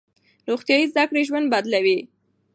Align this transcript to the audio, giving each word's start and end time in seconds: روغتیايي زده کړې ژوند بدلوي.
روغتیايي 0.49 0.85
زده 0.93 1.03
کړې 1.09 1.21
ژوند 1.27 1.47
بدلوي. 1.53 1.99